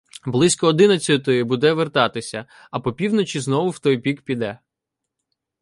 Близько 0.25 0.67
одинадцятої 0.67 1.43
буде 1.43 1.73
вертатися, 1.73 2.45
а 2.71 2.79
попівночі 2.79 3.39
знову 3.39 3.69
в 3.69 3.79
той 3.79 3.95
бік 3.97 4.21
піде. 4.21 4.59